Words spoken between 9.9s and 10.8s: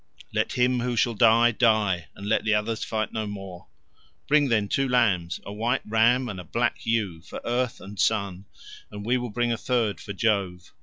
for Jove.